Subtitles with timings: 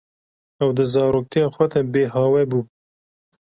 [0.61, 2.59] Ew di zaroktiya xwe de bêhawe bû.